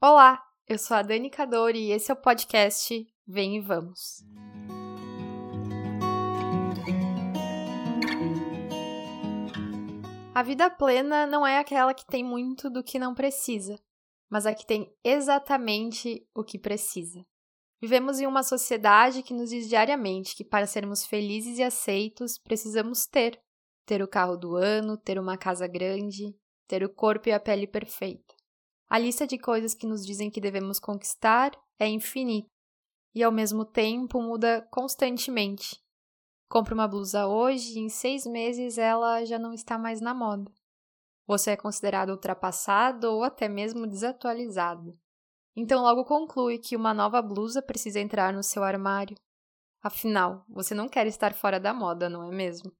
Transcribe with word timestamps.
Olá, 0.00 0.40
eu 0.68 0.78
sou 0.78 0.96
a 0.96 1.02
Dani 1.02 1.28
Cadori 1.28 1.88
e 1.88 1.90
esse 1.90 2.08
é 2.08 2.14
o 2.14 2.16
podcast 2.16 3.04
Vem 3.26 3.56
e 3.56 3.60
Vamos. 3.60 4.24
A 10.32 10.40
vida 10.44 10.70
plena 10.70 11.26
não 11.26 11.44
é 11.44 11.58
aquela 11.58 11.92
que 11.92 12.06
tem 12.06 12.22
muito 12.22 12.70
do 12.70 12.84
que 12.84 12.96
não 12.96 13.12
precisa, 13.12 13.74
mas 14.30 14.46
a 14.46 14.54
que 14.54 14.64
tem 14.64 14.88
exatamente 15.02 16.24
o 16.32 16.44
que 16.44 16.60
precisa. 16.60 17.26
Vivemos 17.82 18.20
em 18.20 18.26
uma 18.28 18.44
sociedade 18.44 19.24
que 19.24 19.34
nos 19.34 19.50
diz 19.50 19.68
diariamente 19.68 20.36
que 20.36 20.44
para 20.44 20.68
sermos 20.68 21.04
felizes 21.04 21.58
e 21.58 21.64
aceitos 21.64 22.38
precisamos 22.38 23.04
ter. 23.04 23.42
Ter 23.84 24.00
o 24.00 24.06
carro 24.06 24.36
do 24.36 24.54
ano, 24.54 24.96
ter 24.96 25.18
uma 25.18 25.36
casa 25.36 25.66
grande, 25.66 26.36
ter 26.68 26.84
o 26.84 26.88
corpo 26.88 27.28
e 27.28 27.32
a 27.32 27.40
pele 27.40 27.66
perfeita. 27.66 28.37
A 28.90 28.98
lista 28.98 29.26
de 29.26 29.38
coisas 29.38 29.74
que 29.74 29.86
nos 29.86 30.04
dizem 30.04 30.30
que 30.30 30.40
devemos 30.40 30.80
conquistar 30.80 31.52
é 31.78 31.86
infinita 31.86 32.48
e, 33.14 33.22
ao 33.22 33.30
mesmo 33.30 33.64
tempo, 33.64 34.22
muda 34.22 34.66
constantemente. 34.70 35.78
Compre 36.48 36.72
uma 36.72 36.88
blusa 36.88 37.26
hoje 37.26 37.74
e 37.74 37.80
em 37.80 37.90
seis 37.90 38.24
meses 38.24 38.78
ela 38.78 39.24
já 39.26 39.38
não 39.38 39.52
está 39.52 39.76
mais 39.76 40.00
na 40.00 40.14
moda. 40.14 40.50
Você 41.26 41.50
é 41.50 41.56
considerado 41.56 42.08
ultrapassado 42.08 43.12
ou 43.12 43.22
até 43.22 43.46
mesmo 43.46 43.86
desatualizado. 43.86 44.98
Então, 45.54 45.82
logo 45.82 46.06
conclui 46.06 46.56
que 46.56 46.74
uma 46.74 46.94
nova 46.94 47.20
blusa 47.20 47.60
precisa 47.60 48.00
entrar 48.00 48.32
no 48.32 48.42
seu 48.42 48.64
armário. 48.64 49.18
Afinal, 49.82 50.44
você 50.48 50.74
não 50.74 50.88
quer 50.88 51.06
estar 51.06 51.34
fora 51.34 51.60
da 51.60 51.74
moda, 51.74 52.08
não 52.08 52.24
é 52.24 52.30
mesmo? 52.30 52.72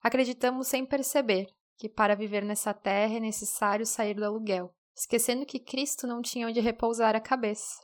Acreditamos 0.00 0.68
sem 0.68 0.86
perceber 0.86 1.48
que 1.76 1.88
para 1.88 2.14
viver 2.14 2.44
nessa 2.44 2.72
terra 2.72 3.16
é 3.16 3.20
necessário 3.20 3.84
sair 3.84 4.14
do 4.14 4.24
aluguel, 4.24 4.72
esquecendo 5.00 5.46
que 5.46 5.58
Cristo 5.58 6.06
não 6.06 6.20
tinha 6.20 6.46
onde 6.46 6.60
repousar 6.60 7.16
a 7.16 7.20
cabeça. 7.20 7.80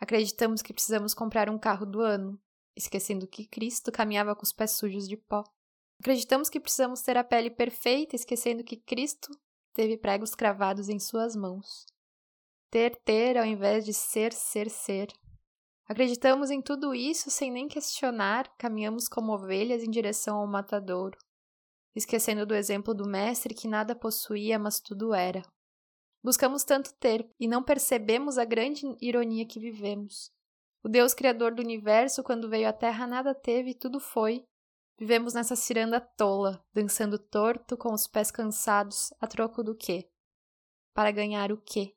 Acreditamos 0.00 0.62
que 0.62 0.72
precisamos 0.72 1.12
comprar 1.12 1.50
um 1.50 1.58
carro 1.58 1.84
do 1.84 2.00
ano, 2.00 2.40
esquecendo 2.74 3.28
que 3.28 3.46
Cristo 3.46 3.92
caminhava 3.92 4.34
com 4.34 4.42
os 4.42 4.52
pés 4.52 4.70
sujos 4.70 5.06
de 5.06 5.18
pó. 5.18 5.44
Acreditamos 6.00 6.48
que 6.48 6.58
precisamos 6.58 7.02
ter 7.02 7.18
a 7.18 7.24
pele 7.24 7.50
perfeita, 7.50 8.16
esquecendo 8.16 8.64
que 8.64 8.78
Cristo 8.78 9.28
teve 9.74 9.98
pregos 9.98 10.34
cravados 10.34 10.88
em 10.88 10.98
suas 10.98 11.36
mãos. 11.36 11.84
Ter, 12.70 12.96
ter, 13.04 13.36
ao 13.36 13.44
invés 13.44 13.84
de 13.84 13.92
ser, 13.92 14.32
ser, 14.32 14.70
ser. 14.70 15.08
Acreditamos 15.86 16.50
em 16.50 16.62
tudo 16.62 16.94
isso 16.94 17.30
sem 17.30 17.50
nem 17.50 17.68
questionar, 17.68 18.50
caminhamos 18.56 19.08
como 19.08 19.32
ovelhas 19.32 19.82
em 19.82 19.90
direção 19.90 20.38
ao 20.38 20.46
matadouro 20.46 21.18
esquecendo 21.96 22.44
do 22.44 22.54
exemplo 22.54 22.92
do 22.92 23.08
mestre 23.08 23.54
que 23.54 23.66
nada 23.66 23.96
possuía, 23.96 24.58
mas 24.58 24.80
tudo 24.80 25.14
era. 25.14 25.42
Buscamos 26.26 26.64
tanto 26.64 26.92
ter 26.94 27.32
e 27.38 27.46
não 27.46 27.62
percebemos 27.62 28.36
a 28.36 28.44
grande 28.44 28.84
ironia 29.00 29.46
que 29.46 29.60
vivemos. 29.60 30.32
O 30.82 30.88
Deus 30.88 31.14
Criador 31.14 31.54
do 31.54 31.62
universo, 31.62 32.20
quando 32.20 32.48
veio 32.48 32.68
à 32.68 32.72
Terra, 32.72 33.06
nada 33.06 33.32
teve 33.32 33.70
e 33.70 33.74
tudo 33.76 34.00
foi. 34.00 34.44
Vivemos 34.98 35.34
nessa 35.34 35.54
ciranda 35.54 36.00
tola, 36.00 36.60
dançando 36.74 37.16
torto, 37.16 37.76
com 37.76 37.94
os 37.94 38.08
pés 38.08 38.32
cansados, 38.32 39.14
a 39.20 39.28
troco 39.28 39.62
do 39.62 39.72
quê? 39.72 40.10
Para 40.92 41.12
ganhar 41.12 41.52
o 41.52 41.58
quê? 41.58 41.94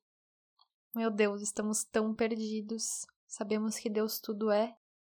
Meu 0.93 1.09
Deus, 1.09 1.41
estamos 1.41 1.83
tão 1.83 2.13
perdidos. 2.13 3.07
Sabemos 3.25 3.79
que 3.79 3.89
Deus 3.89 4.19
tudo 4.19 4.51
é, 4.51 4.77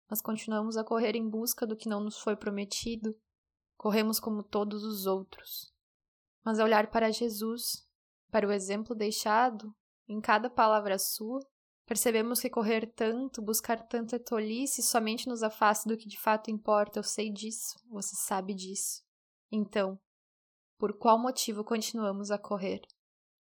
mas 0.07 0.21
continuamos 0.21 0.77
a 0.77 0.83
correr 0.83 1.15
em 1.15 1.27
busca 1.27 1.65
do 1.65 1.75
que 1.75 1.89
não 1.89 1.99
nos 1.99 2.19
foi 2.19 2.35
prometido, 2.35 3.19
corremos 3.75 4.19
como 4.19 4.43
todos 4.43 4.83
os 4.83 5.07
outros. 5.07 5.73
Mas 6.45 6.59
ao 6.59 6.67
olhar 6.67 6.91
para 6.91 7.09
Jesus, 7.09 7.88
para 8.31 8.47
o 8.47 8.51
exemplo 8.51 8.95
deixado 8.95 9.73
em 10.07 10.19
cada 10.19 10.49
palavra 10.49 10.97
sua, 10.97 11.39
percebemos 11.85 12.39
que 12.39 12.49
correr 12.49 12.87
tanto, 12.95 13.41
buscar 13.41 13.87
tanta 13.87 14.19
tolice 14.19 14.81
somente 14.81 15.27
nos 15.27 15.43
afasta 15.43 15.89
do 15.89 15.97
que 15.97 16.07
de 16.07 16.19
fato 16.19 16.49
importa. 16.49 16.99
Eu 16.99 17.03
sei 17.03 17.31
disso, 17.31 17.75
você 17.89 18.15
sabe 18.15 18.53
disso. 18.53 19.03
Então, 19.51 19.99
por 20.77 20.97
qual 20.97 21.19
motivo 21.19 21.63
continuamos 21.63 22.31
a 22.31 22.37
correr? 22.37 22.81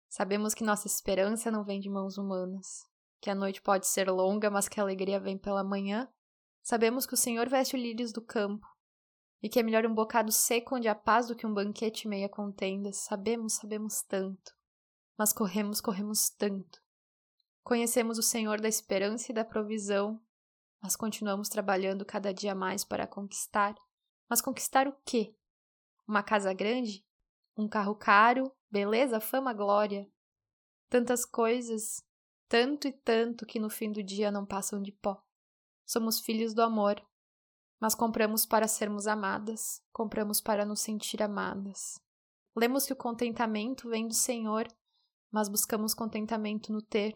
Sabemos 0.09 0.53
que 0.53 0.63
nossa 0.63 0.87
esperança 0.87 1.51
não 1.51 1.63
vem 1.63 1.79
de 1.79 1.89
mãos 1.89 2.17
humanas, 2.17 2.85
que 3.21 3.29
a 3.29 3.35
noite 3.35 3.61
pode 3.61 3.87
ser 3.87 4.09
longa, 4.09 4.49
mas 4.49 4.67
que 4.67 4.79
a 4.79 4.83
alegria 4.83 5.19
vem 5.19 5.37
pela 5.37 5.63
manhã. 5.63 6.07
Sabemos 6.63 7.05
que 7.05 7.13
o 7.13 7.17
Senhor 7.17 7.47
veste 7.49 7.75
o 7.75 7.79
lírios 7.79 8.11
do 8.11 8.21
campo, 8.21 8.65
e 9.41 9.49
que 9.49 9.59
é 9.59 9.63
melhor 9.63 9.85
um 9.85 9.93
bocado 9.93 10.31
seco 10.31 10.75
onde 10.75 10.87
há 10.87 10.95
paz 10.95 11.27
do 11.27 11.35
que 11.35 11.45
um 11.45 11.53
banquete 11.53 12.07
meia 12.07 12.27
contenda. 12.27 12.91
Sabemos, 12.91 13.53
sabemos 13.53 14.01
tanto. 14.01 14.56
Mas 15.17 15.33
corremos, 15.33 15.81
corremos 15.81 16.29
tanto. 16.29 16.81
Conhecemos 17.63 18.17
o 18.17 18.23
Senhor 18.23 18.61
da 18.61 18.67
esperança 18.67 19.31
e 19.31 19.35
da 19.35 19.44
provisão, 19.44 20.22
mas 20.81 20.95
continuamos 20.95 21.50
trabalhando 21.50 22.05
cada 22.05 22.33
dia 22.33 22.53
mais 22.53 22.83
para 22.83 23.07
conquistar. 23.07 23.75
Mas 24.29 24.41
conquistar 24.41 24.88
o 24.88 24.95
quê? 25.03 25.35
Uma 26.07 26.23
casa 26.23 26.53
grande? 26.53 27.06
Um 27.57 27.67
carro 27.67 27.95
caro? 27.95 28.51
Beleza, 28.69 29.19
fama, 29.19 29.53
glória? 29.53 30.07
Tantas 30.89 31.25
coisas, 31.25 32.03
tanto 32.47 32.88
e 32.88 32.91
tanto 32.91 33.45
que 33.45 33.59
no 33.59 33.69
fim 33.69 33.91
do 33.91 34.03
dia 34.03 34.31
não 34.31 34.45
passam 34.45 34.81
de 34.81 34.91
pó. 34.91 35.22
Somos 35.85 36.19
filhos 36.19 36.53
do 36.53 36.61
amor, 36.61 37.01
mas 37.79 37.95
compramos 37.95 38.45
para 38.45 38.67
sermos 38.67 39.07
amadas, 39.07 39.81
compramos 39.91 40.39
para 40.41 40.66
nos 40.66 40.81
sentir 40.81 41.22
amadas. 41.23 42.00
Lemos 42.56 42.85
que 42.85 42.94
o 42.94 42.97
contentamento 42.97 43.89
vem 43.89 44.07
do 44.07 44.13
Senhor, 44.13 44.67
mas 45.37 45.47
buscamos 45.47 45.93
contentamento 45.93 46.71
no 46.73 46.81
ter. 46.81 47.13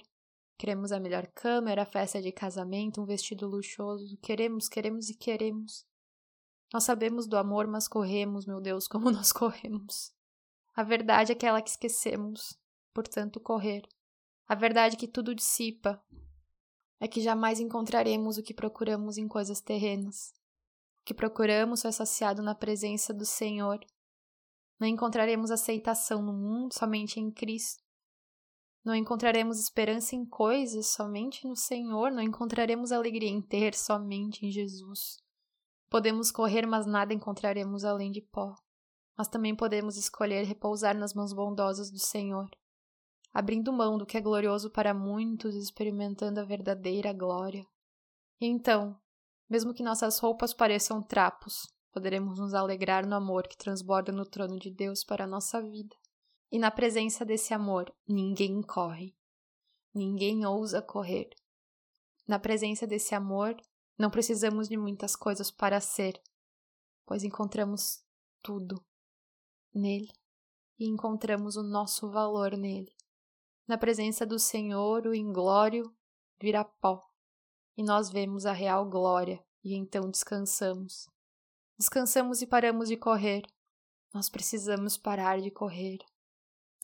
Queremos 0.57 0.91
a 0.91 0.99
melhor 0.99 1.25
câmera, 1.27 1.81
a 1.81 1.85
festa 1.85 2.21
de 2.21 2.31
casamento, 2.31 3.01
um 3.01 3.05
vestido 3.05 3.47
luxuoso. 3.47 4.15
Queremos, 4.17 4.69
queremos 4.69 5.09
e 5.09 5.15
queremos. 5.15 5.85
Nós 6.71 6.83
sabemos 6.83 7.25
do 7.25 7.35
amor, 7.35 7.65
mas 7.65 7.87
corremos, 7.87 8.45
meu 8.45 8.61
Deus, 8.61 8.87
como 8.87 9.09
nós 9.11 9.31
corremos. 9.31 10.13
A 10.75 10.83
verdade 10.83 11.31
é 11.31 11.35
aquela 11.35 11.61
que 11.61 11.71
esquecemos, 11.71 12.57
portanto, 12.93 13.39
correr. 13.39 13.81
A 14.47 14.53
verdade 14.53 14.95
é 14.95 14.99
que 14.99 15.07
tudo 15.07 15.33
dissipa, 15.33 15.99
é 16.99 17.07
que 17.07 17.21
jamais 17.21 17.59
encontraremos 17.59 18.37
o 18.37 18.43
que 18.43 18.53
procuramos 18.53 19.17
em 19.17 19.27
coisas 19.27 19.59
terrenas 19.61 20.33
que 21.03 21.13
procuramos 21.13 21.83
é 21.83 21.91
saciado 21.91 22.41
na 22.41 22.55
presença 22.55 23.13
do 23.13 23.25
Senhor. 23.25 23.79
Não 24.79 24.87
encontraremos 24.87 25.51
aceitação 25.51 26.21
no 26.21 26.33
mundo 26.33 26.73
somente 26.73 27.19
em 27.19 27.31
Cristo. 27.31 27.83
Não 28.83 28.95
encontraremos 28.95 29.59
esperança 29.59 30.15
em 30.15 30.25
coisas 30.25 30.87
somente 30.87 31.47
no 31.47 31.55
Senhor. 31.55 32.11
Não 32.11 32.21
encontraremos 32.21 32.91
alegria 32.91 33.29
em 33.29 33.41
ter 33.41 33.75
somente 33.75 34.45
em 34.45 34.51
Jesus. 34.51 35.17
Podemos 35.89 36.31
correr, 36.31 36.65
mas 36.65 36.85
nada 36.85 37.13
encontraremos 37.13 37.83
além 37.83 38.11
de 38.11 38.21
pó. 38.21 38.55
Mas 39.15 39.27
também 39.27 39.55
podemos 39.55 39.97
escolher 39.97 40.45
repousar 40.45 40.97
nas 40.97 41.13
mãos 41.13 41.31
bondosas 41.31 41.91
do 41.91 41.99
Senhor, 41.99 42.49
abrindo 43.31 43.71
mão 43.71 43.97
do 43.97 44.05
que 44.05 44.17
é 44.17 44.21
glorioso 44.21 44.71
para 44.71 44.93
muitos, 44.93 45.55
experimentando 45.55 46.39
a 46.39 46.45
verdadeira 46.45 47.13
glória. 47.13 47.63
E 48.39 48.47
então, 48.47 48.97
mesmo 49.47 49.73
que 49.73 49.83
nossas 49.83 50.17
roupas 50.17 50.53
pareçam 50.53 51.03
trapos, 51.03 51.67
poderemos 51.91 52.39
nos 52.39 52.53
alegrar 52.53 53.05
no 53.05 53.15
amor 53.15 53.47
que 53.47 53.57
transborda 53.57 54.11
no 54.11 54.25
trono 54.25 54.57
de 54.57 54.71
Deus 54.71 55.03
para 55.03 55.25
a 55.25 55.27
nossa 55.27 55.61
vida. 55.61 55.95
E 56.51 56.59
na 56.59 56.69
presença 56.69 57.23
desse 57.23 57.53
amor, 57.53 57.94
ninguém 58.07 58.62
corre, 58.62 59.16
ninguém 59.94 60.45
ousa 60.45 60.81
correr. 60.81 61.29
Na 62.28 62.38
presença 62.38 62.85
desse 62.85 63.16
amor, 63.16 63.56
não 63.97 64.09
precisamos 64.09 64.67
de 64.67 64.75
muitas 64.75 65.16
coisas 65.16 65.50
para 65.50 65.79
ser, 65.79 66.22
pois 67.06 67.23
encontramos 67.23 68.03
tudo 68.41 68.84
nele 69.73 70.11
e 70.78 70.88
encontramos 70.88 71.56
o 71.56 71.63
nosso 71.63 72.09
valor 72.09 72.57
nele. 72.57 72.94
Na 73.67 73.78
presença 73.78 74.25
do 74.25 74.38
Senhor, 74.38 75.07
o 75.07 75.16
inglório 75.16 75.95
vira 76.40 76.66
pó 76.66 77.11
e 77.78 77.84
nós 77.84 78.09
vemos 78.09 78.46
a 78.46 78.52
real 78.52 78.85
glória, 78.90 79.43
e 79.64 79.75
então 79.75 80.09
descansamos. 80.09 81.09
Descansamos 81.78 82.41
e 82.41 82.47
paramos 82.47 82.90
de 82.90 82.97
correr. 82.97 83.43
Nós 84.14 84.29
precisamos 84.29 84.97
parar 84.97 85.40
de 85.40 85.49
correr. 85.49 85.99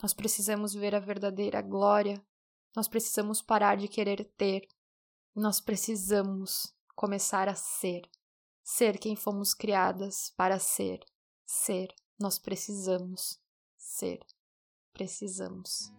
Nós 0.01 0.13
precisamos 0.13 0.73
ver 0.73 0.94
a 0.94 0.99
verdadeira 0.99 1.61
glória. 1.61 2.23
Nós 2.75 2.88
precisamos 2.88 3.41
parar 3.41 3.77
de 3.77 3.88
querer 3.88 4.23
ter. 4.38 4.67
Nós 5.35 5.59
precisamos 5.59 6.73
começar 6.95 7.47
a 7.47 7.55
ser. 7.55 8.01
Ser 8.63 8.99
quem 8.99 9.15
fomos 9.15 9.53
criadas 9.53 10.31
para 10.35 10.59
ser. 10.59 10.99
Ser. 11.45 11.94
Nós 12.19 12.38
precisamos 12.38 13.39
ser. 13.77 14.19
Precisamos. 14.94 15.91